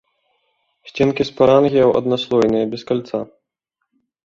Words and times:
Сценкі 0.91 1.23
спарангіяў 1.31 1.95
аднаслойныя, 2.01 2.65
без 2.75 2.81
кальца. 2.91 3.17